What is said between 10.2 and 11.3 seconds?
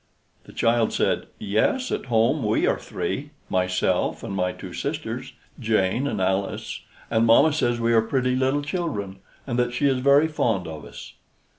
fond of us."